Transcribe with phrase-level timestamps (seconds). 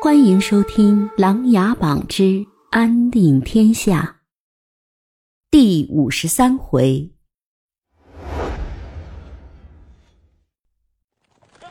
[0.00, 4.18] 欢迎收听《琅琊榜之安定天下》
[5.50, 7.10] 第五十三回。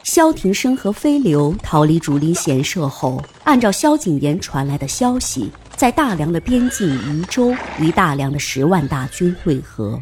[0.04, 9.98] 萧庭生和飞流逃离竹林闲舍后，按照萧景琰传来的消息，在大梁的边境宜州与大梁的十万大军会合。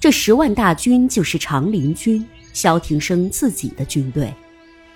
[0.00, 4.32] 这十万大军就是长林军，萧庭生自己的军队。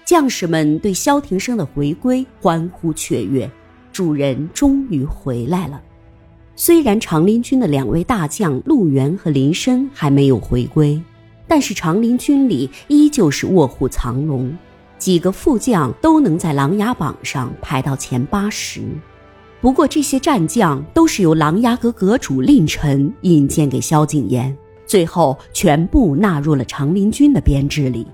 [0.06, 3.50] 将士们对萧庭生的回归欢呼雀跃，
[3.92, 5.82] 主人终于回来了。
[6.54, 11.02] 虽然长林军的两位大将陆源和林深还没有回归，
[11.48, 14.56] 但是长林军里依旧是卧虎藏龙，
[14.96, 18.82] 几个副将都能在琅琊榜上排到前八十。
[19.60, 24.54] 不过这些战将都是由琅琊阁阁主令臣引荐给萧景琰，
[24.86, 28.06] 最后全部纳入了长林军的编制里。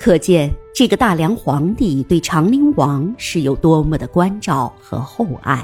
[0.00, 5.62] 可见这个大梁皇帝对长陵王是有多么的关照和厚爱。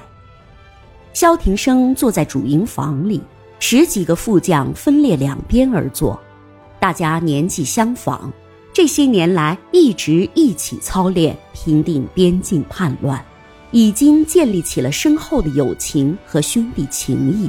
[1.14, 3.22] 萧庭生坐在主营房里，
[3.60, 6.20] 十几个副将分列两边而坐，
[6.78, 8.30] 大家年纪相仿，
[8.74, 13.24] 这些年来一直一起操练平定边境叛乱，
[13.70, 17.48] 已经建立起了深厚的友情和兄弟情谊。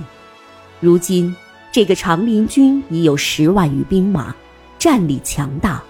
[0.79, 1.35] 如今，
[1.69, 4.33] 这个长陵军已有十万余兵马，
[4.79, 5.83] 战力强大。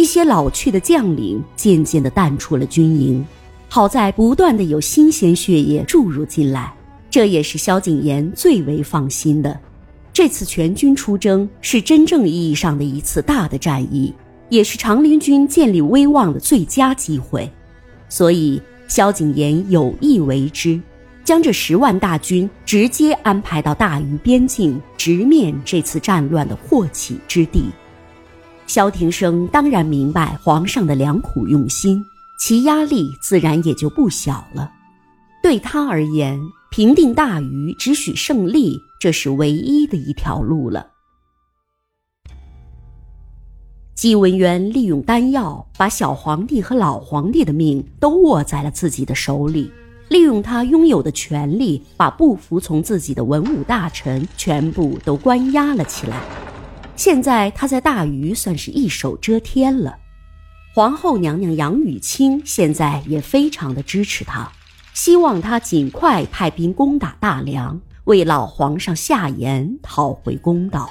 [0.00, 3.22] 一些老去的将领渐渐地淡出了军营，
[3.68, 6.72] 好在不断的有新鲜血液注入进来，
[7.10, 9.60] 这也是萧景琰最为放心的。
[10.10, 14.14] 这次全军出征是真正意义上的一次大的战役，
[14.48, 17.52] 也是长陵军建立威望的最佳机会，
[18.08, 20.80] 所以萧景琰有意为之，
[21.22, 27.64] 将这十万大军直接安排到大渝边境，直面这次战乱的祸起之地。
[28.70, 32.00] 萧庭生当然明白皇上的良苦用心，
[32.38, 34.70] 其压力自然也就不小了。
[35.42, 36.40] 对他而言，
[36.70, 40.86] 平定大禹只许胜利，这是唯一的一条路了。
[43.96, 49.68] 姬文渊利用丹药，把小皇帝和老皇帝的命都握在了自己的手里，
[50.08, 56.22] 利用他拥有的权力，把不服从自己的文武大臣全部都关押了起来。
[57.00, 59.96] 现在他在大禹算是一手遮天了，
[60.74, 64.52] 皇后娘娘杨雨清现在也非常的支持他，
[64.92, 70.90] 希望他尽快派兵攻打大梁，为老皇上下言讨回公道。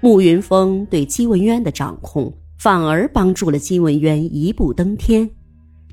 [0.00, 5.30] 慕云峰对姬文渊的掌控，反而帮助了姬文渊一步登天。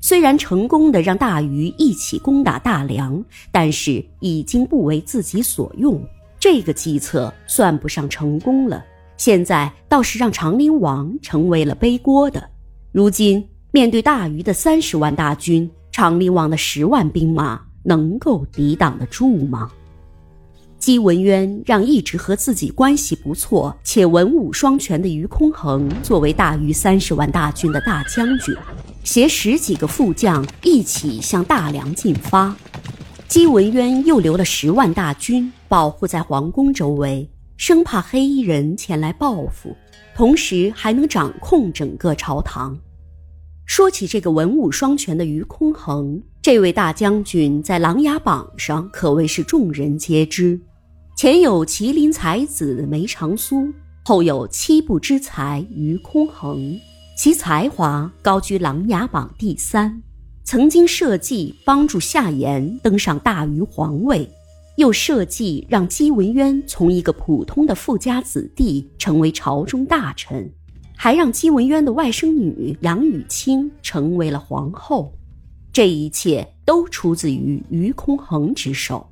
[0.00, 6.04] 虽然成功的让大禹一起攻打大梁，但是已经不为自己所用，
[6.40, 8.84] 这个计策算不上成功了。
[9.16, 12.50] 现在倒是让长陵王成为了背锅的。
[12.92, 19.70] 如今面对大禹的三十万大军，长陵王的十万兵马能够抵挡得住吗？
[20.78, 28.54] 姬文渊让一直和自己关系不错且文武双全的于空衡作为大禹三十万大军的大将军，
[29.02, 32.54] 携十几个副将一起向大梁进发。
[33.26, 37.28] 姬文渊又留了十万大军保护在皇宫周围。
[37.56, 39.76] 生怕黑衣人前来报复，
[40.14, 42.76] 同时还能掌控整个朝堂。
[43.64, 50.60] 说起这个文武双全的于空衡，这位大将军在琅琊榜上可谓是众人皆知。
[51.16, 53.72] 前有麒麟才子梅长苏，
[54.04, 56.78] 后有七步之才于空衡，
[57.16, 60.02] 其才华高居琅琊榜第三，
[60.42, 64.28] 曾经设计帮助夏言登上大禹皇位。
[64.76, 70.52] 又设计让姬文渊从一个普通的富家子弟成为朝中大臣，
[70.96, 75.12] 还让姬文渊的外甥女杨雨清成为了皇后。
[75.72, 79.08] 这一切都出自于于空衡之手，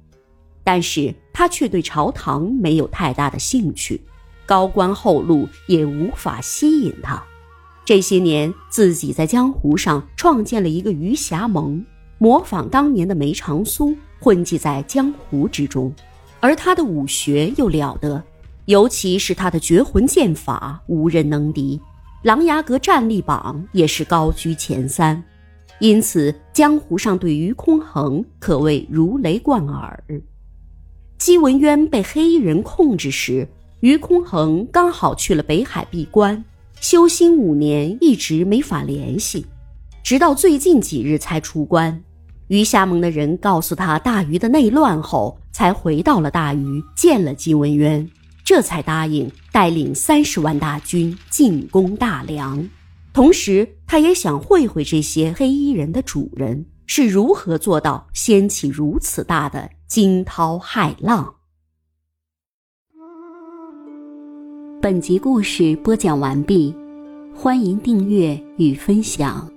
[0.65, 4.01] 但是他却对朝堂没有太大的兴趣，
[4.47, 7.23] 高官厚禄也无法吸引他。
[7.85, 11.85] 这些年，自己在江湖上创建了一个余侠盟，
[12.23, 13.97] 模仿当年的梅长苏。
[14.21, 15.93] 混迹在江湖之中，
[16.39, 18.23] 而他的武学又了得，
[18.67, 21.81] 尤其是他的绝魂剑法，无人能敌。
[22.23, 25.21] 琅琊阁战力榜也是高居前三，
[25.81, 30.01] 因此江湖上对于空衡可谓如雷贯耳。
[31.19, 33.49] 姬文渊被黑衣人控制时，
[33.81, 36.45] 于空衡刚好去了北海闭关，
[36.81, 39.45] 修心五年，一直没法联系，
[40.05, 42.01] 直到最近几日才出关。
[42.53, 48.07] 余霞盟的人告诉他大禹的内乱后，才回到了大禹，见了金文渊，
[48.45, 52.69] 这才答应带领三十万大军进攻大梁。
[53.15, 61.37] 同时，他也想会会这些黑衣人的主人，是如何做到掀起如此大的惊涛骇浪。
[64.83, 66.77] 本集故事播讲完毕，
[67.35, 69.51] 欢迎订阅与分享。